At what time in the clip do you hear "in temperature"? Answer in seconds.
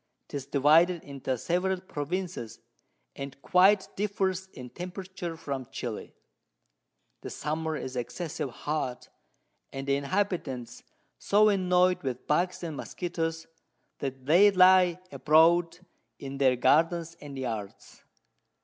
4.51-5.37